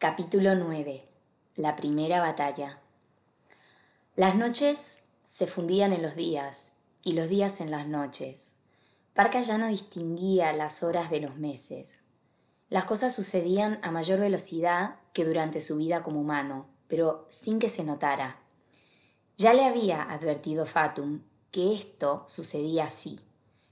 Capítulo 0.00 0.54
9. 0.54 1.06
La 1.56 1.76
primera 1.76 2.20
batalla. 2.20 2.80
Las 4.16 4.34
noches 4.34 5.04
se 5.24 5.46
fundían 5.46 5.92
en 5.92 6.00
los 6.00 6.16
días 6.16 6.78
y 7.02 7.12
los 7.12 7.28
días 7.28 7.60
en 7.60 7.70
las 7.70 7.86
noches. 7.86 8.60
Parca 9.12 9.42
ya 9.42 9.58
no 9.58 9.66
distinguía 9.66 10.54
las 10.54 10.82
horas 10.82 11.10
de 11.10 11.20
los 11.20 11.36
meses. 11.36 12.06
Las 12.70 12.86
cosas 12.86 13.14
sucedían 13.14 13.78
a 13.82 13.90
mayor 13.90 14.20
velocidad 14.20 14.94
que 15.12 15.26
durante 15.26 15.60
su 15.60 15.76
vida 15.76 16.02
como 16.02 16.22
humano, 16.22 16.66
pero 16.88 17.26
sin 17.28 17.58
que 17.58 17.68
se 17.68 17.84
notara. 17.84 18.38
Ya 19.36 19.52
le 19.52 19.66
había 19.66 20.02
advertido 20.02 20.64
Fatum 20.64 21.20
que 21.50 21.74
esto 21.74 22.24
sucedía 22.26 22.84
así. 22.84 23.20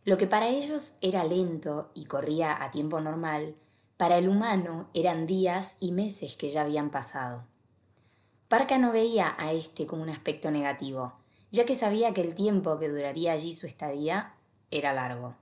Lo 0.04 0.18
que 0.18 0.26
para 0.26 0.48
ellos 0.48 0.98
era 1.00 1.24
lento 1.24 1.90
y 1.94 2.04
corría 2.04 2.62
a 2.62 2.70
tiempo 2.70 3.00
normal, 3.00 3.54
para 3.98 4.16
el 4.16 4.28
humano 4.28 4.88
eran 4.94 5.26
días 5.26 5.76
y 5.80 5.90
meses 5.90 6.36
que 6.36 6.50
ya 6.50 6.62
habían 6.62 6.90
pasado. 6.90 7.44
Parca 8.48 8.78
no 8.78 8.92
veía 8.92 9.34
a 9.36 9.52
este 9.52 9.86
como 9.86 10.02
un 10.02 10.08
aspecto 10.08 10.50
negativo, 10.52 11.14
ya 11.50 11.66
que 11.66 11.74
sabía 11.74 12.14
que 12.14 12.22
el 12.22 12.34
tiempo 12.34 12.78
que 12.78 12.88
duraría 12.88 13.32
allí 13.32 13.52
su 13.52 13.66
estadía 13.66 14.34
era 14.70 14.94
largo. 14.94 15.34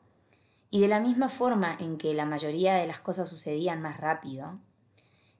Y 0.70 0.80
de 0.80 0.88
la 0.88 1.00
misma 1.00 1.28
forma 1.28 1.76
en 1.78 1.98
que 1.98 2.14
la 2.14 2.24
mayoría 2.24 2.74
de 2.74 2.86
las 2.86 2.98
cosas 2.98 3.28
sucedían 3.28 3.82
más 3.82 4.00
rápido, 4.00 4.58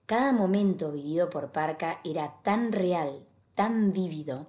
cada 0.05 0.31
momento 0.31 0.91
vivido 0.91 1.29
por 1.31 1.51
Parca 1.51 1.99
era 2.03 2.35
tan 2.43 2.71
real, 2.71 3.25
tan 3.55 3.93
vívido, 3.93 4.47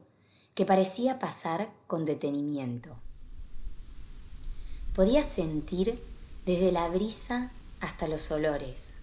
que 0.54 0.66
parecía 0.66 1.18
pasar 1.18 1.70
con 1.86 2.04
detenimiento. 2.04 2.96
Podía 4.94 5.24
sentir 5.24 5.98
desde 6.44 6.70
la 6.70 6.88
brisa 6.88 7.50
hasta 7.80 8.08
los 8.08 8.30
olores 8.30 8.98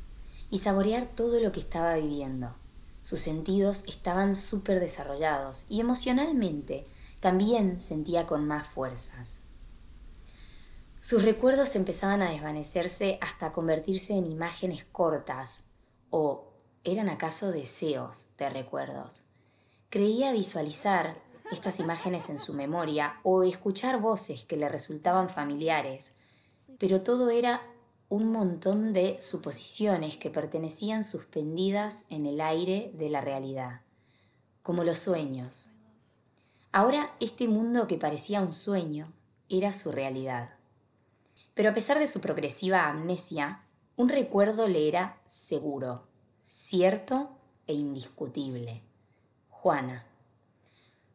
y 0.49 0.59
saborear 0.59 1.05
todo 1.07 1.39
lo 1.39 1.51
que 1.51 1.59
estaba 1.59 1.95
viviendo. 1.95 2.53
Sus 3.03 3.19
sentidos 3.19 3.83
estaban 3.87 4.35
súper 4.35 4.79
desarrollados 4.79 5.65
y 5.69 5.79
emocionalmente 5.79 6.87
también 7.19 7.79
sentía 7.79 8.25
con 8.27 8.45
más 8.47 8.67
fuerzas. 8.67 9.41
Sus 10.99 11.23
recuerdos 11.23 11.75
empezaban 11.75 12.21
a 12.21 12.31
desvanecerse 12.31 13.19
hasta 13.21 13.51
convertirse 13.51 14.13
en 14.13 14.25
imágenes 14.25 14.85
cortas 14.85 15.65
o 16.09 16.51
eran 16.83 17.09
acaso 17.09 17.51
deseos 17.51 18.29
de 18.37 18.49
recuerdos. 18.49 19.25
Creía 19.89 20.31
visualizar 20.31 21.21
estas 21.51 21.79
imágenes 21.79 22.29
en 22.29 22.39
su 22.39 22.53
memoria 22.53 23.19
o 23.23 23.43
escuchar 23.43 23.99
voces 23.99 24.45
que 24.45 24.57
le 24.57 24.67
resultaban 24.67 25.29
familiares, 25.29 26.17
pero 26.79 27.01
todo 27.01 27.29
era 27.29 27.61
un 28.15 28.31
montón 28.31 28.93
de 28.93 29.21
suposiciones 29.21 30.15
que 30.15 30.29
pertenecían 30.29 31.03
suspendidas 31.03 32.05
en 32.09 32.25
el 32.25 32.39
aire 32.39 32.89
de 32.93 33.09
la 33.09 33.19
realidad, 33.19 33.81
como 34.63 34.85
los 34.85 34.99
sueños. 34.99 35.71
Ahora 36.71 37.13
este 37.19 37.49
mundo 37.49 37.87
que 37.87 37.97
parecía 37.97 38.39
un 38.39 38.53
sueño 38.53 39.11
era 39.49 39.73
su 39.73 39.91
realidad. 39.91 40.51
Pero 41.55 41.71
a 41.71 41.73
pesar 41.73 41.99
de 41.99 42.07
su 42.07 42.21
progresiva 42.21 42.87
amnesia, 42.87 43.63
un 43.97 44.07
recuerdo 44.07 44.69
le 44.69 44.87
era 44.87 45.21
seguro, 45.25 46.07
cierto 46.41 47.37
e 47.67 47.73
indiscutible. 47.73 48.81
Juana. 49.49 50.05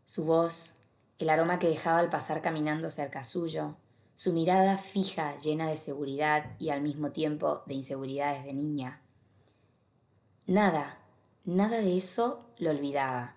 Su 0.05 0.27
voz, 0.27 0.83
el 1.19 1.31
aroma 1.31 1.59
que 1.59 1.69
dejaba 1.69 1.99
al 1.99 2.11
pasar 2.11 2.43
caminando 2.43 2.91
cerca 2.91 3.25
suyo, 3.25 3.77
su 4.21 4.35
mirada 4.35 4.77
fija, 4.77 5.39
llena 5.39 5.71
de 5.71 5.77
seguridad 5.77 6.55
y 6.59 6.69
al 6.69 6.83
mismo 6.83 7.11
tiempo 7.11 7.63
de 7.65 7.73
inseguridades 7.73 8.45
de 8.45 8.53
niña. 8.53 9.01
Nada, 10.47 10.99
nada 11.47 11.81
de 11.81 11.97
eso 11.97 12.45
lo 12.59 12.69
olvidaba. 12.69 13.37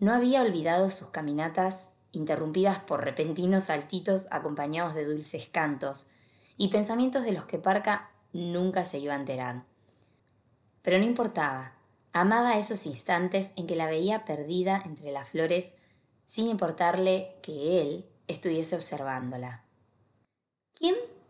No 0.00 0.12
había 0.12 0.42
olvidado 0.42 0.90
sus 0.90 1.10
caminatas 1.10 1.98
interrumpidas 2.10 2.80
por 2.80 3.04
repentinos 3.04 3.62
saltitos 3.62 4.26
acompañados 4.32 4.96
de 4.96 5.04
dulces 5.04 5.48
cantos 5.52 6.10
y 6.56 6.66
pensamientos 6.66 7.22
de 7.22 7.30
los 7.30 7.44
que 7.44 7.58
Parca 7.58 8.10
nunca 8.32 8.84
se 8.84 8.98
iba 8.98 9.14
a 9.14 9.20
enterar. 9.20 9.62
Pero 10.82 10.98
no 10.98 11.04
importaba, 11.04 11.74
amaba 12.12 12.58
esos 12.58 12.86
instantes 12.86 13.54
en 13.56 13.68
que 13.68 13.76
la 13.76 13.86
veía 13.86 14.24
perdida 14.24 14.82
entre 14.84 15.12
las 15.12 15.28
flores 15.28 15.76
sin 16.24 16.48
importarle 16.48 17.36
que 17.40 17.80
él 17.80 18.04
estuviese 18.26 18.74
observándola. 18.74 19.62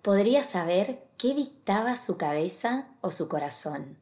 ¿Quién 0.06 0.19
podría 0.19 0.44
saber 0.44 1.03
qué 1.19 1.34
dictaba 1.34 1.97
su 1.97 2.17
cabeza 2.17 2.87
o 3.00 3.11
su 3.11 3.28
corazón? 3.28 3.99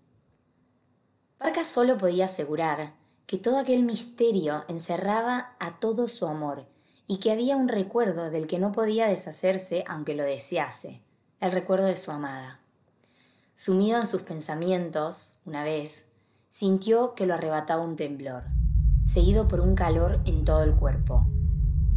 Parca 1.39 1.65
solo 1.65 1.97
podía 1.97 2.27
asegurar 2.27 2.93
que 3.27 3.39
todo 3.39 3.57
aquel 3.57 3.85
misterio 3.85 4.67
encerraba 4.69 5.57
a 5.59 5.79
todo 5.81 6.07
su 6.09 6.27
amor 6.27 6.67
y 7.07 7.21
que 7.21 7.33
había 7.33 7.57
un 7.57 7.69
recuerdo 7.69 8.29
del 8.29 8.47
que 8.47 8.59
no 8.59 8.71
podía 8.71 9.07
deshacerse 9.07 9.83
aunque 9.89 10.15
lo 10.15 10.25
desease, 10.25 11.01
el 11.41 11.53
recuerdo 11.53 11.87
de 11.87 11.97
su 11.97 12.11
amada. 12.11 12.61
Sumido 13.55 13.99
en 13.99 14.07
sus 14.07 14.21
pensamientos, 14.21 15.39
una 15.47 15.65
vez, 15.65 16.11
sintió 16.51 17.15
que 17.15 17.25
lo 17.25 17.33
arrebataba 17.33 17.83
un 17.83 17.97
temblor, 17.97 18.43
seguido 19.07 19.49
por 19.49 19.63
un 19.63 19.75
calor 19.75 20.21
en 20.27 20.45
todo 20.45 20.65
el 20.65 20.75
cuerpo 20.75 21.27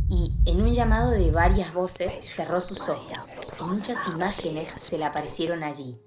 y, 0.09 0.33
en 0.45 0.61
un 0.61 0.73
llamado 0.73 1.11
de 1.11 1.31
varias 1.31 1.73
voces, 1.73 2.13
cerró 2.13 2.61
sus 2.61 2.87
ojos 2.89 3.35
y 3.59 3.63
muchas 3.63 4.07
imágenes 4.07 4.69
se 4.69 4.97
le 4.97 5.05
aparecieron 5.05 5.63
allí. 5.63 5.99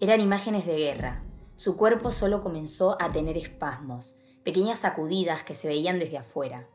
Eran 0.00 0.20
imágenes 0.20 0.66
de 0.66 0.76
guerra. 0.76 1.24
Su 1.54 1.76
cuerpo 1.76 2.12
solo 2.12 2.42
comenzó 2.42 2.96
a 3.00 3.12
tener 3.12 3.36
espasmos, 3.36 4.20
pequeñas 4.44 4.80
sacudidas 4.80 5.42
que 5.42 5.54
se 5.54 5.68
veían 5.68 5.98
desde 5.98 6.18
afuera. 6.18 6.68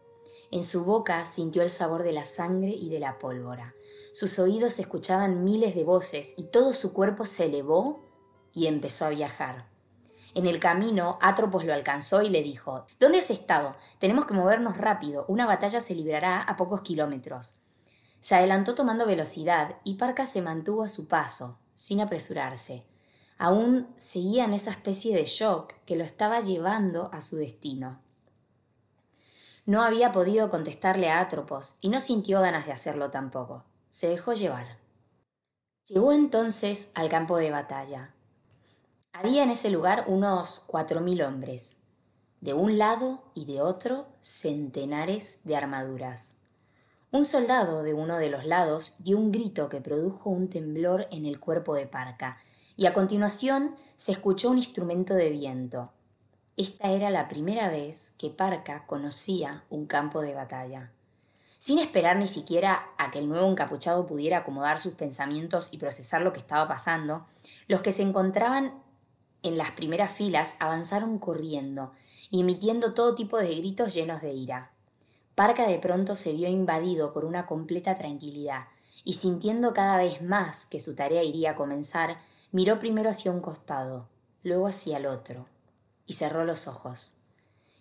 En 0.52 0.64
su 0.64 0.84
boca 0.84 1.26
sintió 1.26 1.62
el 1.62 1.70
sabor 1.70 2.04
de 2.04 2.12
la 2.12 2.26
sangre 2.26 2.72
y 2.72 2.90
de 2.90 3.00
la 3.00 3.20
pólvora. 3.20 3.74
Sus 4.12 4.38
oídos 4.40 4.80
escuchaban 4.80 5.44
miles 5.44 5.76
de 5.76 5.84
voces 5.84 6.36
y 6.38 6.52
todo 6.52 6.74
su 6.74 6.94
cuerpo 6.94 7.26
se 7.26 7.46
elevó 7.46 8.04
y 8.54 8.68
empezó 8.68 9.06
a 9.06 9.10
viajar. 9.10 9.71
En 10.34 10.48
el 10.48 10.60
camino, 10.60 11.18
Atropos 11.22 11.66
lo 11.66 11.74
alcanzó 11.74 12.22
y 12.22 12.30
le 12.30 12.44
dijo, 12.44 12.86
¿Dónde 13.00 13.20
has 13.20 13.30
estado? 13.32 13.76
Tenemos 14.00 14.26
que 14.26 14.34
movernos 14.34 14.78
rápido, 14.78 15.26
una 15.28 15.46
batalla 15.46 15.82
se 15.82 15.96
librará 15.96 16.42
a 16.42 16.56
pocos 16.56 16.82
kilómetros. 16.82 17.60
Se 18.22 18.36
adelantó 18.36 18.76
tomando 18.76 19.06
velocidad 19.06 19.78
y 19.84 19.96
Parca 19.96 20.26
se 20.26 20.42
mantuvo 20.42 20.84
a 20.84 20.88
su 20.88 21.08
paso, 21.08 21.60
sin 21.74 22.00
apresurarse. 22.00 22.86
Aún 23.38 23.92
seguía 23.98 24.46
en 24.46 24.54
esa 24.54 24.70
especie 24.70 25.16
de 25.16 25.26
shock 25.26 25.74
que 25.86 25.96
lo 25.96 26.04
estaba 26.04 26.40
llevando 26.40 27.10
a 27.12 27.22
su 27.22 27.38
destino. 27.38 28.00
No 29.66 29.84
había 29.84 30.12
podido 30.12 30.50
contestarle 30.50 31.10
a 31.10 31.20
Atropos 31.20 31.78
y 31.82 31.90
no 31.90 32.00
sintió 32.00 32.40
ganas 32.42 32.66
de 32.66 32.72
hacerlo 32.72 33.10
tampoco. 33.10 33.64
Se 33.90 34.08
dejó 34.08 34.34
llevar. 34.34 34.78
Llegó 35.88 36.14
entonces 36.14 36.92
al 36.94 37.10
campo 37.10 37.38
de 37.38 37.52
batalla. 37.52 38.14
Había 39.14 39.44
en 39.44 39.50
ese 39.50 39.70
lugar 39.70 40.06
unos 40.08 40.64
cuatro 40.66 41.02
mil 41.02 41.22
hombres, 41.22 41.84
de 42.40 42.54
un 42.54 42.78
lado 42.78 43.22
y 43.36 43.46
de 43.46 43.62
otro 43.62 44.08
centenares 44.20 45.42
de 45.44 45.56
armaduras. 45.56 46.38
Un 47.12 47.26
soldado 47.26 47.84
de 47.84 47.94
uno 47.94 48.18
de 48.18 48.30
los 48.30 48.46
lados 48.46 48.96
dio 49.00 49.18
un 49.18 49.32
grito 49.32 49.68
que 49.68 49.82
produjo 49.82 50.30
un 50.30 50.50
temblor 50.50 51.08
en 51.12 51.26
el 51.26 51.40
cuerpo 51.40 51.76
de 51.76 51.86
Parca, 51.86 52.38
y 52.78 52.86
a 52.86 52.94
continuación 52.94 53.76
se 53.96 54.14
escuchó 54.14 54.50
un 54.50 54.58
instrumento 54.58 55.14
de 55.14 55.30
viento. 55.30 55.92
Esta 56.56 56.90
era 56.90 57.10
la 57.10 57.28
primera 57.28 57.70
vez 57.70 58.16
que 58.18 58.30
Parca 58.30 58.88
conocía 58.88 59.66
un 59.70 59.88
campo 59.88 60.22
de 60.22 60.34
batalla. 60.34 60.92
Sin 61.60 61.80
esperar 61.80 62.16
ni 62.16 62.28
siquiera 62.28 62.88
a 62.98 63.12
que 63.12 63.20
el 63.20 63.28
nuevo 63.30 63.48
encapuchado 63.52 64.08
pudiera 64.08 64.40
acomodar 64.40 64.80
sus 64.80 64.94
pensamientos 64.94 65.74
y 65.74 65.78
procesar 65.78 66.22
lo 66.22 66.34
que 66.34 66.40
estaba 66.40 66.68
pasando, 66.68 67.28
los 67.68 67.82
que 67.82 67.92
se 67.92 68.04
encontraban 68.04 68.82
en 69.44 69.58
las 69.58 69.72
primeras 69.72 70.12
filas 70.12 70.56
avanzaron 70.60 71.18
corriendo, 71.20 71.92
emitiendo 72.32 72.94
todo 72.94 73.16
tipo 73.16 73.38
de 73.38 73.56
gritos 73.56 73.94
llenos 73.94 74.22
de 74.22 74.34
ira. 74.34 74.72
Parca 75.36 75.68
de 75.68 75.80
pronto 75.80 76.16
se 76.16 76.34
vio 76.34 76.48
invadido 76.50 77.14
por 77.14 77.26
una 77.26 77.46
completa 77.46 77.96
tranquilidad, 77.96 78.66
y 79.04 79.14
sintiendo 79.14 79.74
cada 79.74 79.98
vez 79.98 80.22
más 80.22 80.66
que 80.66 80.80
su 80.80 80.96
tarea 80.96 81.24
iría 81.24 81.52
a 81.52 81.56
comenzar, 81.56 82.20
miró 82.52 82.80
primero 82.80 83.10
hacia 83.10 83.32
un 83.32 83.42
costado, 83.42 84.08
luego 84.44 84.68
hacia 84.68 84.98
el 84.98 85.08
otro, 85.08 85.48
y 86.06 86.14
cerró 86.14 86.46
los 86.46 86.68
ojos. 86.68 87.16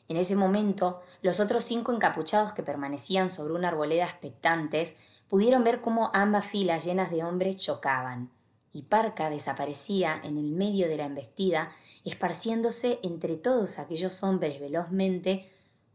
En 0.09 0.17
ese 0.17 0.35
momento, 0.35 1.03
los 1.23 1.39
otros 1.39 1.63
cinco 1.63 1.93
encapuchados 1.93 2.53
que 2.53 2.63
permanecían 2.63 3.31
sobre 3.31 3.55
una 3.55 3.69
arboleda 3.69 4.05
expectantes 4.05 4.97
pudieron 5.29 5.63
ver 5.63 5.81
cómo 5.81 6.11
ambas 6.15 6.47
filas 6.47 6.85
llenas 6.85 7.11
de 7.11 7.23
hombres 7.23 7.59
chocaban, 7.59 8.31
y 8.73 8.83
Parca 8.83 9.31
desaparecía 9.31 10.21
en 10.23 10.39
el 10.39 10.53
medio 10.53 10.89
de 10.89 10.97
la 10.97 11.07
embestida, 11.07 11.73
esparciéndose 12.05 13.01
entre 13.03 13.37
todos 13.37 13.79
aquellos 13.79 14.23
hombres 14.23 14.61
velozmente 14.61 15.51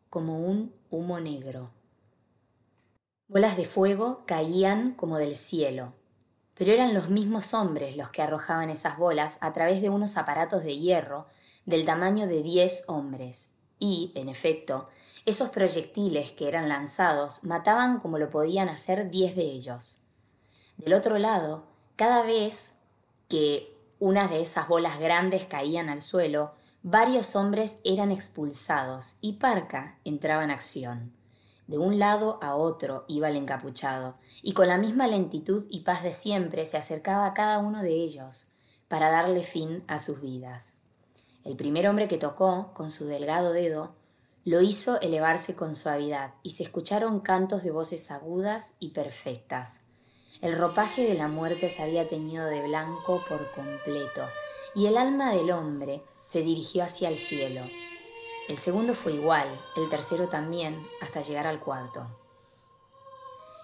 como 0.10 0.40
un 0.40 0.74
humo 0.90 1.20
negro. 1.20 1.72
Bolas 3.28 3.58
de 3.58 3.66
fuego 3.66 4.24
caían 4.26 4.94
como 4.94 5.18
del 5.18 5.36
cielo, 5.36 5.94
pero 6.54 6.72
eran 6.72 6.94
los 6.94 7.10
mismos 7.10 7.54
hombres 7.54 7.98
los 7.98 8.10
que 8.10 8.22
arrojaban 8.22 8.70
esas 8.70 8.98
bolas 8.98 9.40
a 9.42 9.52
través 9.52 9.82
de 9.82 9.90
unos 9.90 10.18
aparatos 10.18 10.64
de 10.64 10.78
hierro 10.78 11.26
del 11.66 11.86
tamaño 11.86 12.28
de 12.28 12.44
diez 12.44 12.86
hombres, 12.88 13.58
y, 13.80 14.12
en 14.16 14.30
efecto, 14.30 14.88
esos 15.26 15.50
proyectiles 15.50 16.32
que 16.32 16.48
eran 16.48 16.70
lanzados 16.70 17.44
mataban 17.44 18.00
como 18.00 18.20
lo 18.20 18.30
podían 18.30 18.70
hacer 18.70 19.10
diez 19.10 19.36
de 19.36 19.44
ellos. 19.44 20.04
Del 20.78 20.94
otro 20.94 21.18
lado, 21.18 21.66
cada 21.96 22.24
vez 22.24 22.78
que 23.28 23.76
unas 24.00 24.30
de 24.30 24.42
esas 24.42 24.68
bolas 24.68 25.00
grandes 25.00 25.46
caían 25.46 25.90
al 25.90 26.02
suelo, 26.02 26.54
varios 26.84 27.36
hombres 27.36 27.82
eran 27.84 28.12
expulsados 28.12 29.18
y 29.22 29.34
Parca 29.34 29.98
entraba 30.04 30.44
en 30.44 30.52
acción. 30.52 31.14
De 31.68 31.80
un 31.80 31.98
lado 31.98 32.38
a 32.44 32.56
otro 32.56 33.06
iba 33.08 33.30
el 33.30 33.36
encapuchado, 33.38 34.16
y 34.44 34.54
con 34.54 34.68
la 34.68 34.78
misma 34.78 35.08
lentitud 35.08 35.66
y 35.70 35.80
paz 35.80 36.04
de 36.04 36.14
siempre 36.14 36.66
se 36.66 36.78
acercaba 36.78 37.26
a 37.26 37.34
cada 37.34 37.58
uno 37.58 37.82
de 37.82 37.94
ellos, 38.04 38.52
para 38.88 39.10
darle 39.10 39.42
fin 39.42 39.84
a 39.88 39.98
sus 39.98 40.22
vidas. 40.22 40.76
El 41.44 41.56
primer 41.56 41.88
hombre 41.88 42.08
que 42.08 42.20
tocó, 42.20 42.72
con 42.74 42.92
su 42.92 43.06
delgado 43.06 43.52
dedo, 43.52 43.96
lo 44.44 44.62
hizo 44.62 45.02
elevarse 45.02 45.56
con 45.56 45.76
suavidad, 45.76 46.36
y 46.44 46.52
se 46.52 46.62
escucharon 46.62 47.20
cantos 47.20 47.64
de 47.64 47.72
voces 47.72 48.12
agudas 48.12 48.76
y 48.80 48.90
perfectas. 48.90 49.86
El 50.42 50.58
ropaje 50.58 51.06
de 51.06 51.14
la 51.14 51.28
muerte 51.28 51.70
se 51.70 51.82
había 51.82 52.08
teñido 52.08 52.46
de 52.46 52.62
blanco 52.62 53.24
por 53.28 53.52
completo, 53.52 54.28
y 54.74 54.88
el 54.88 54.98
alma 54.98 55.32
del 55.32 55.52
hombre 55.52 56.02
se 56.28 56.42
dirigió 56.42 56.84
hacia 56.84 57.10
el 57.10 57.18
cielo. 57.18 57.62
El 58.50 58.58
segundo 58.58 58.94
fue 58.94 59.14
igual, 59.14 59.48
el 59.76 59.90
tercero 59.90 60.28
también, 60.28 60.86
hasta 61.02 61.22
llegar 61.22 61.48
al 61.48 61.60
cuarto. 61.60 62.06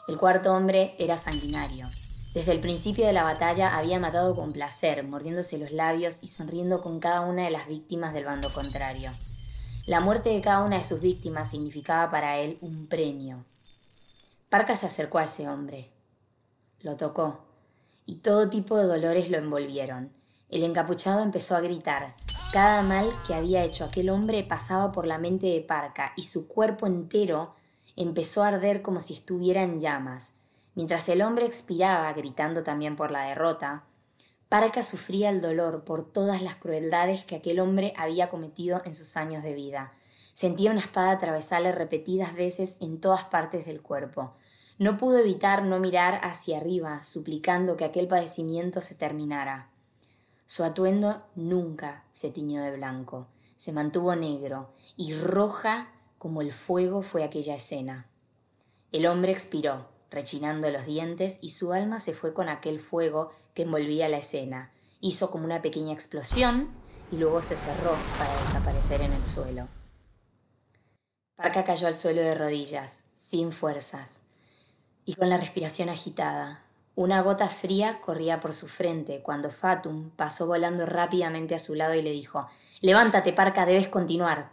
El 0.07 0.17
cuarto 0.17 0.53
hombre 0.53 0.95
era 0.97 1.17
sanguinario. 1.17 1.87
Desde 2.33 2.53
el 2.53 2.61
principio 2.61 3.05
de 3.05 3.13
la 3.13 3.23
batalla 3.23 3.77
había 3.77 3.99
matado 3.99 4.35
con 4.35 4.53
placer, 4.53 5.03
mordiéndose 5.03 5.57
los 5.57 5.71
labios 5.71 6.23
y 6.23 6.27
sonriendo 6.27 6.81
con 6.81 6.99
cada 6.99 7.21
una 7.21 7.43
de 7.43 7.51
las 7.51 7.67
víctimas 7.67 8.13
del 8.13 8.25
bando 8.25 8.51
contrario. 8.53 9.11
La 9.85 9.99
muerte 9.99 10.29
de 10.29 10.41
cada 10.41 10.63
una 10.63 10.77
de 10.77 10.83
sus 10.83 11.01
víctimas 11.01 11.51
significaba 11.51 12.09
para 12.09 12.37
él 12.37 12.57
un 12.61 12.87
premio. 12.87 13.43
Parca 14.49 14.75
se 14.75 14.85
acercó 14.85 15.17
a 15.17 15.25
ese 15.25 15.49
hombre. 15.49 15.91
Lo 16.83 16.97
tocó, 16.97 17.41
y 18.05 18.15
todo 18.17 18.49
tipo 18.49 18.77
de 18.77 18.85
dolores 18.85 19.29
lo 19.29 19.37
envolvieron. 19.37 20.11
El 20.49 20.63
encapuchado 20.63 21.21
empezó 21.21 21.55
a 21.55 21.61
gritar, 21.61 22.15
cada 22.51 22.81
mal 22.81 23.09
que 23.25 23.33
había 23.33 23.63
hecho 23.63 23.85
aquel 23.85 24.09
hombre 24.09 24.43
pasaba 24.43 24.91
por 24.91 25.07
la 25.07 25.17
mente 25.17 25.47
de 25.47 25.61
Parca 25.61 26.11
y 26.17 26.23
su 26.23 26.49
cuerpo 26.49 26.85
entero 26.85 27.55
empezó 27.95 28.43
a 28.43 28.49
arder 28.49 28.81
como 28.81 28.99
si 28.99 29.13
estuviera 29.13 29.63
en 29.63 29.79
llamas. 29.79 30.35
Mientras 30.75 31.07
el 31.07 31.21
hombre 31.21 31.45
expiraba, 31.45 32.11
gritando 32.11 32.61
también 32.61 32.97
por 32.97 33.09
la 33.09 33.23
derrota, 33.23 33.85
Parca 34.49 34.83
sufría 34.83 35.29
el 35.29 35.39
dolor 35.39 35.85
por 35.85 36.11
todas 36.11 36.41
las 36.41 36.55
crueldades 36.55 37.23
que 37.23 37.37
aquel 37.37 37.61
hombre 37.61 37.93
había 37.95 38.29
cometido 38.29 38.81
en 38.83 38.93
sus 38.93 39.15
años 39.15 39.43
de 39.43 39.53
vida. 39.53 39.93
Sentía 40.33 40.71
una 40.71 40.81
espada 40.81 41.11
atravesarle 41.11 41.71
repetidas 41.71 42.35
veces 42.35 42.81
en 42.81 42.99
todas 42.99 43.23
partes 43.23 43.65
del 43.65 43.81
cuerpo. 43.81 44.33
No 44.81 44.97
pudo 44.97 45.19
evitar 45.19 45.63
no 45.63 45.79
mirar 45.79 46.19
hacia 46.23 46.57
arriba, 46.57 47.03
suplicando 47.03 47.77
que 47.77 47.85
aquel 47.85 48.07
padecimiento 48.07 48.81
se 48.81 48.95
terminara. 48.95 49.69
Su 50.47 50.63
atuendo 50.63 51.21
nunca 51.35 52.03
se 52.09 52.31
tiñó 52.31 52.63
de 52.63 52.75
blanco, 52.75 53.27
se 53.55 53.73
mantuvo 53.73 54.15
negro 54.15 54.71
y 54.97 55.13
roja 55.13 55.91
como 56.17 56.41
el 56.41 56.51
fuego 56.51 57.03
fue 57.03 57.23
aquella 57.23 57.53
escena. 57.53 58.07
El 58.91 59.05
hombre 59.05 59.31
expiró, 59.31 59.85
rechinando 60.09 60.67
los 60.71 60.87
dientes, 60.87 61.37
y 61.43 61.51
su 61.51 61.73
alma 61.73 61.99
se 61.99 62.13
fue 62.13 62.33
con 62.33 62.49
aquel 62.49 62.79
fuego 62.79 63.29
que 63.53 63.61
envolvía 63.61 64.09
la 64.09 64.17
escena. 64.17 64.71
Hizo 64.99 65.29
como 65.29 65.45
una 65.45 65.61
pequeña 65.61 65.93
explosión 65.93 66.71
y 67.11 67.17
luego 67.17 67.43
se 67.43 67.55
cerró 67.55 67.95
para 68.17 68.35
desaparecer 68.39 69.01
en 69.01 69.13
el 69.13 69.23
suelo. 69.23 69.67
Parca 71.35 71.65
cayó 71.65 71.85
al 71.85 71.95
suelo 71.95 72.23
de 72.23 72.33
rodillas, 72.33 73.09
sin 73.13 73.51
fuerzas, 73.51 74.21
y 75.05 75.15
con 75.15 75.29
la 75.29 75.37
respiración 75.37 75.89
agitada, 75.89 76.61
una 76.95 77.21
gota 77.21 77.47
fría 77.47 78.01
corría 78.01 78.39
por 78.39 78.53
su 78.53 78.67
frente 78.67 79.21
cuando 79.21 79.49
Fatum 79.49 80.11
pasó 80.11 80.45
volando 80.45 80.85
rápidamente 80.85 81.55
a 81.55 81.59
su 81.59 81.73
lado 81.73 81.93
y 81.93 82.01
le 82.01 82.11
dijo 82.11 82.47
Levántate, 82.81 83.31
Parca, 83.31 83.65
debes 83.65 83.87
continuar. 83.87 84.51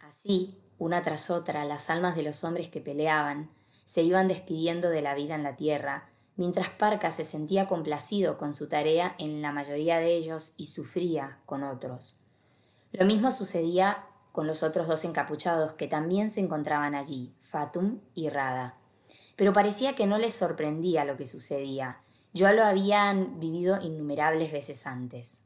Así, 0.00 0.58
una 0.78 1.02
tras 1.02 1.30
otra, 1.30 1.64
las 1.64 1.90
almas 1.90 2.14
de 2.14 2.22
los 2.22 2.44
hombres 2.44 2.68
que 2.68 2.80
peleaban 2.80 3.50
se 3.84 4.02
iban 4.02 4.28
despidiendo 4.28 4.90
de 4.90 5.02
la 5.02 5.14
vida 5.14 5.34
en 5.34 5.42
la 5.42 5.56
tierra, 5.56 6.08
mientras 6.36 6.68
Parca 6.68 7.10
se 7.10 7.24
sentía 7.24 7.66
complacido 7.66 8.38
con 8.38 8.54
su 8.54 8.68
tarea 8.68 9.14
en 9.18 9.42
la 9.42 9.52
mayoría 9.52 9.98
de 9.98 10.14
ellos 10.14 10.54
y 10.56 10.66
sufría 10.66 11.38
con 11.46 11.64
otros. 11.64 12.20
Lo 12.92 13.04
mismo 13.06 13.30
sucedía 13.30 14.06
con 14.30 14.46
los 14.46 14.62
otros 14.62 14.86
dos 14.86 15.04
encapuchados 15.04 15.72
que 15.72 15.88
también 15.88 16.30
se 16.30 16.40
encontraban 16.40 16.94
allí, 16.94 17.34
Fatum 17.40 18.00
y 18.14 18.28
Rada 18.28 18.76
pero 19.36 19.52
parecía 19.52 19.94
que 19.94 20.06
no 20.06 20.18
les 20.18 20.34
sorprendía 20.34 21.04
lo 21.04 21.16
que 21.16 21.26
sucedía. 21.26 22.00
Yo 22.32 22.50
lo 22.52 22.64
habían 22.64 23.40
vivido 23.40 23.80
innumerables 23.80 24.52
veces 24.52 24.86
antes. 24.86 25.44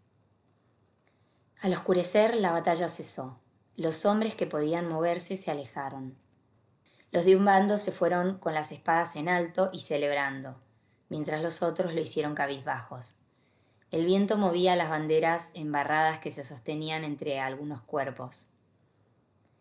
Al 1.61 1.73
oscurecer 1.73 2.37
la 2.37 2.53
batalla 2.53 2.89
cesó. 2.89 3.41
Los 3.77 4.05
hombres 4.07 4.35
que 4.35 4.47
podían 4.47 4.89
moverse 4.89 5.37
se 5.37 5.51
alejaron. 5.51 6.17
Los 7.13 7.25
de 7.25 7.37
un 7.37 7.45
bando 7.45 7.79
se 7.79 7.93
fueron 7.93 8.39
con 8.39 8.55
las 8.55 8.73
espadas 8.73 9.17
en 9.17 9.29
alto 9.29 9.71
y 9.73 9.81
celebrando, 9.81 10.61
mientras 11.09 11.43
los 11.43 11.63
otros 11.63 11.95
lo 11.95 12.01
hicieron 12.01 12.35
cabizbajos. 12.35 13.17
El 13.91 14.05
viento 14.05 14.37
movía 14.37 14.77
las 14.77 14.91
banderas 14.91 15.53
embarradas 15.55 16.19
que 16.19 16.31
se 16.31 16.45
sostenían 16.45 17.05
entre 17.05 17.41
algunos 17.41 17.81
cuerpos 17.81 18.53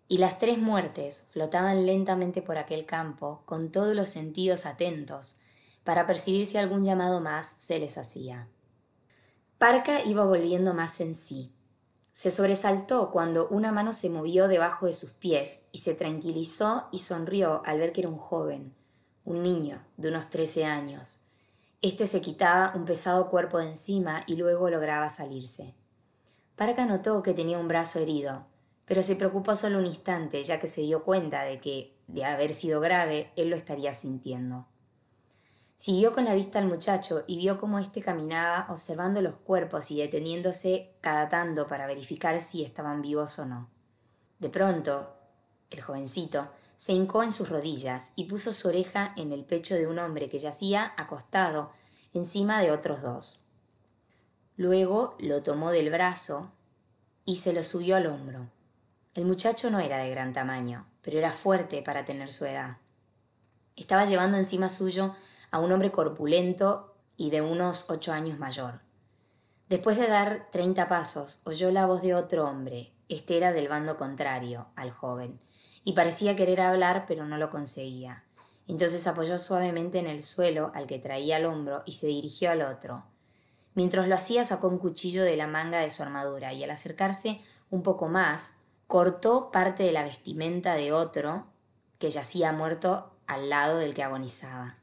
y 0.08 0.18
las 0.18 0.40
tres 0.40 0.58
muertes 0.58 1.28
flotaban 1.32 1.86
lentamente 1.86 2.42
por 2.42 2.58
aquel 2.58 2.86
campo 2.86 3.42
con 3.46 3.72
todos 3.72 3.96
los 3.96 4.10
sentidos 4.10 4.66
atentos 4.66 5.42
para 5.84 6.08
percibir 6.08 6.46
si 6.46 6.58
algún 6.58 6.84
llamado 6.84 7.22
más 7.22 7.48
se 7.48 7.80
les 7.80 7.98
hacía. 7.98 8.48
Parca 9.58 10.04
iba 10.06 10.24
volviendo 10.26 10.74
más 10.74 11.02
en 11.02 11.16
sí. 11.16 11.52
Se 12.12 12.32
sobresaltó 12.32 13.12
cuando 13.12 13.48
una 13.50 13.72
mano 13.72 13.94
se 13.94 14.10
movió 14.10 14.48
debajo 14.48 14.86
de 14.86 14.94
sus 14.94 15.12
pies 15.12 15.68
y 15.72 15.80
se 15.80 15.94
tranquilizó 15.94 16.88
y 16.92 17.00
sonrió 17.00 17.62
al 17.66 17.80
ver 17.80 17.92
que 17.92 18.02
era 18.02 18.10
un 18.10 18.18
joven, 18.18 18.74
un 19.24 19.44
niño 19.44 19.84
de 19.98 20.10
unos 20.10 20.30
trece 20.30 20.66
años. 20.66 21.22
Este 21.82 22.08
se 22.08 22.22
quitaba 22.22 22.74
un 22.76 22.86
pesado 22.86 23.30
cuerpo 23.30 23.60
de 23.60 23.70
encima 23.70 24.24
y 24.26 24.36
luego 24.36 24.70
lograba 24.70 25.10
salirse. 25.10 25.76
Parca 26.56 26.86
notó 26.86 27.22
que 27.22 27.34
tenía 27.34 27.60
un 27.60 27.68
brazo 27.68 28.00
herido, 28.00 28.46
pero 28.88 29.04
se 29.04 29.18
preocupó 29.18 29.56
solo 29.56 29.78
un 29.78 29.86
instante, 29.86 30.42
ya 30.44 30.60
que 30.60 30.68
se 30.68 30.82
dio 30.82 31.04
cuenta 31.04 31.44
de 31.44 31.60
que, 31.60 31.94
de 32.08 32.24
haber 32.24 32.54
sido 32.54 32.80
grave, 32.80 33.32
él 33.36 33.50
lo 33.50 33.58
estaría 33.58 33.92
sintiendo. 33.92 34.66
Siguió 35.76 36.14
con 36.14 36.24
la 36.24 36.34
vista 36.34 36.58
al 36.58 36.68
muchacho 36.68 37.24
y 37.28 37.38
vio 37.38 37.60
cómo 37.60 37.80
éste 37.80 38.02
caminaba 38.02 38.66
observando 38.70 39.22
los 39.22 39.36
cuerpos 39.36 39.92
y 39.92 40.00
deteniéndose 40.00 40.96
cada 41.02 41.28
tanto 41.28 41.68
para 41.68 41.86
verificar 41.86 42.40
si 42.40 42.64
estaban 42.64 43.02
vivos 43.02 43.38
o 43.40 43.46
no. 43.46 43.70
De 44.40 44.50
pronto, 44.50 45.14
el 45.70 45.82
jovencito 45.82 46.50
se 46.78 46.94
hincó 46.94 47.24
en 47.24 47.34
sus 47.34 47.50
rodillas 47.50 48.14
y 48.16 48.24
puso 48.26 48.54
su 48.54 48.70
oreja 48.70 49.14
en 49.18 49.34
el 49.34 49.44
pecho 49.44 49.76
de 49.76 49.86
un 49.86 50.00
hombre 50.00 50.30
que 50.30 50.40
yacía 50.40 50.94
acostado 50.96 51.72
encima 52.14 52.62
de 52.62 52.72
otros 52.72 53.02
dos. 53.02 53.46
Luego 54.56 55.16
lo 55.20 55.44
tomó 55.44 55.72
del 55.72 55.92
brazo 55.92 56.52
y 57.26 57.36
se 57.36 57.52
lo 57.52 57.62
subió 57.62 57.98
al 57.98 58.08
hombro. 58.08 58.48
El 59.18 59.26
muchacho 59.26 59.72
no 59.72 59.80
era 59.80 59.98
de 59.98 60.12
gran 60.12 60.32
tamaño, 60.32 60.86
pero 61.02 61.18
era 61.18 61.32
fuerte 61.32 61.82
para 61.82 62.06
tener 62.06 62.32
su 62.32 62.46
edad. 62.46 62.78
Estaba 63.76 64.06
llevando 64.06 64.38
encima 64.38 64.70
suyo 64.70 65.16
a 65.50 65.58
un 65.58 65.72
hombre 65.72 65.92
corpulento 65.92 66.94
y 67.16 67.32
de 67.32 67.42
unos 67.42 67.90
ocho 67.90 68.14
años 68.14 68.38
mayor. 68.38 68.82
Después 69.70 69.98
de 69.98 70.06
dar 70.06 70.50
treinta 70.52 70.88
pasos, 70.88 71.42
oyó 71.46 71.72
la 71.72 71.88
voz 71.88 72.04
de 72.04 72.14
otro 72.14 72.48
hombre. 72.48 72.94
Este 73.10 73.38
era 73.38 73.54
del 73.54 73.68
bando 73.68 73.98
contrario, 73.98 74.68
al 74.76 74.92
joven, 74.92 75.40
y 75.84 75.94
parecía 75.94 76.36
querer 76.36 76.62
hablar, 76.62 77.06
pero 77.08 77.26
no 77.26 77.40
lo 77.40 77.50
conseguía. 77.50 78.24
Entonces 78.68 79.08
apoyó 79.08 79.40
suavemente 79.40 79.98
en 79.98 80.06
el 80.06 80.22
suelo 80.22 80.72
al 80.76 80.86
que 80.86 81.00
traía 81.00 81.38
al 81.38 81.46
hombro 81.46 81.82
y 81.88 81.94
se 81.94 82.06
dirigió 82.06 82.52
al 82.52 82.62
otro. 82.62 83.04
Mientras 83.74 84.08
lo 84.08 84.14
hacía 84.14 84.44
sacó 84.44 84.68
un 84.68 84.78
cuchillo 84.78 85.24
de 85.24 85.38
la 85.38 85.48
manga 85.48 85.80
de 85.80 85.90
su 85.90 86.04
armadura 86.04 86.54
y 86.54 86.64
al 86.64 86.70
acercarse 86.70 87.42
un 87.72 87.82
poco 87.82 88.10
más 88.10 88.60
cortó 88.88 89.52
parte 89.52 89.84
de 89.84 89.92
la 89.92 90.04
vestimenta 90.04 90.76
de 90.76 90.94
otro 90.94 91.46
que 92.00 92.10
yacía 92.10 92.54
muerto 92.54 93.12
al 93.28 93.50
lado 93.50 93.78
del 93.78 93.94
que 93.94 94.04
agonizaba. 94.04 94.78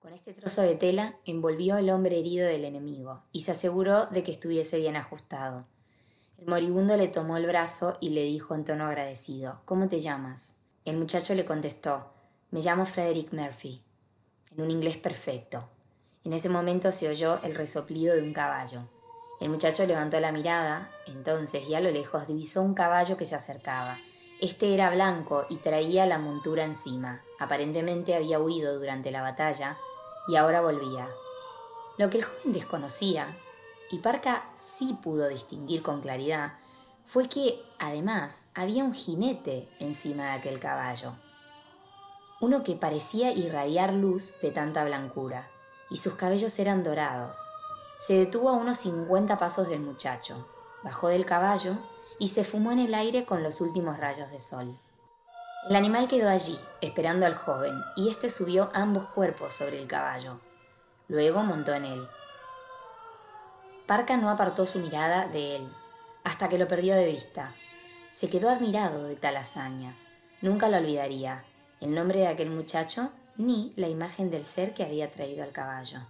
Con 0.00 0.12
este 0.12 0.32
trozo 0.32 0.62
de 0.62 0.74
tela 0.74 1.16
envolvió 1.24 1.76
al 1.76 1.90
hombre 1.90 2.18
herido 2.18 2.46
del 2.46 2.64
enemigo 2.64 3.22
y 3.32 3.40
se 3.40 3.52
aseguró 3.52 4.06
de 4.06 4.24
que 4.24 4.32
estuviese 4.32 4.78
bien 4.78 4.96
ajustado. 4.96 5.66
El 6.38 6.48
moribundo 6.48 6.96
le 6.96 7.08
tomó 7.08 7.36
el 7.36 7.46
brazo 7.46 7.96
y 8.00 8.10
le 8.10 8.24
dijo 8.24 8.54
en 8.54 8.64
tono 8.64 8.86
agradecido 8.86 9.62
¿Cómo 9.64 9.88
te 9.88 10.00
llamas? 10.00 10.58
El 10.84 10.96
muchacho 10.96 11.34
le 11.34 11.44
contestó 11.44 12.12
Me 12.50 12.60
llamo 12.60 12.84
Frederick 12.84 13.32
Murphy, 13.32 13.82
en 14.52 14.62
un 14.62 14.70
inglés 14.70 14.96
perfecto. 14.96 15.68
En 16.24 16.32
ese 16.32 16.48
momento 16.48 16.90
se 16.90 17.08
oyó 17.08 17.40
el 17.42 17.54
resoplido 17.54 18.14
de 18.14 18.22
un 18.22 18.32
caballo. 18.32 18.88
El 19.40 19.50
muchacho 19.50 19.86
levantó 19.86 20.18
la 20.18 20.32
mirada, 20.32 20.90
entonces, 21.06 21.68
y 21.68 21.74
a 21.74 21.80
lo 21.80 21.90
lejos 21.90 22.26
divisó 22.26 22.62
un 22.62 22.74
caballo 22.74 23.16
que 23.16 23.26
se 23.26 23.34
acercaba. 23.34 23.98
Este 24.40 24.74
era 24.74 24.90
blanco 24.90 25.46
y 25.48 25.56
traía 25.56 26.06
la 26.06 26.18
montura 26.18 26.64
encima. 26.64 27.22
Aparentemente 27.38 28.14
había 28.14 28.40
huido 28.40 28.78
durante 28.78 29.10
la 29.10 29.22
batalla 29.22 29.78
y 30.28 30.36
ahora 30.36 30.60
volvía. 30.60 31.08
Lo 31.98 32.10
que 32.10 32.18
el 32.18 32.24
joven 32.24 32.52
desconocía, 32.52 33.36
y 33.90 33.98
Parca 33.98 34.50
sí 34.54 34.98
pudo 35.02 35.28
distinguir 35.28 35.82
con 35.82 36.00
claridad, 36.00 36.54
fue 37.04 37.28
que, 37.28 37.62
además, 37.78 38.50
había 38.54 38.84
un 38.84 38.92
jinete 38.92 39.68
encima 39.78 40.24
de 40.24 40.32
aquel 40.32 40.60
caballo. 40.60 41.14
Uno 42.40 42.64
que 42.64 42.74
parecía 42.74 43.32
irradiar 43.32 43.94
luz 43.94 44.40
de 44.42 44.50
tanta 44.50 44.84
blancura, 44.84 45.48
y 45.88 45.96
sus 45.96 46.14
cabellos 46.14 46.58
eran 46.58 46.82
dorados. 46.82 47.38
Se 47.96 48.18
detuvo 48.18 48.50
a 48.50 48.54
unos 48.54 48.76
cincuenta 48.76 49.38
pasos 49.38 49.68
del 49.68 49.80
muchacho, 49.80 50.46
bajó 50.82 51.08
del 51.08 51.24
caballo 51.24 51.78
y 52.18 52.28
se 52.28 52.44
fumó 52.44 52.72
en 52.72 52.78
el 52.78 52.94
aire 52.94 53.24
con 53.24 53.42
los 53.42 53.60
últimos 53.60 53.96
rayos 53.98 54.30
de 54.30 54.38
sol. 54.38 54.78
El 55.68 55.76
animal 55.76 56.06
quedó 56.06 56.28
allí, 56.28 56.58
esperando 56.80 57.26
al 57.26 57.34
joven, 57.34 57.74
y 57.96 58.08
éste 58.08 58.28
subió 58.28 58.70
ambos 58.72 59.06
cuerpos 59.06 59.54
sobre 59.54 59.80
el 59.80 59.88
caballo. 59.88 60.40
Luego 61.08 61.42
montó 61.42 61.74
en 61.74 61.86
él. 61.86 62.08
Parca 63.86 64.16
no 64.16 64.30
apartó 64.30 64.66
su 64.66 64.78
mirada 64.78 65.26
de 65.26 65.56
él, 65.56 65.72
hasta 66.22 66.48
que 66.48 66.58
lo 66.58 66.68
perdió 66.68 66.94
de 66.94 67.06
vista. 67.06 67.54
Se 68.08 68.28
quedó 68.28 68.50
admirado 68.50 69.04
de 69.04 69.16
tal 69.16 69.36
hazaña. 69.36 69.96
Nunca 70.42 70.68
lo 70.68 70.76
olvidaría, 70.76 71.44
el 71.80 71.94
nombre 71.94 72.20
de 72.20 72.28
aquel 72.28 72.50
muchacho 72.50 73.10
ni 73.36 73.72
la 73.76 73.88
imagen 73.88 74.30
del 74.30 74.44
ser 74.44 74.74
que 74.74 74.84
había 74.84 75.10
traído 75.10 75.42
al 75.42 75.52
caballo. 75.52 76.00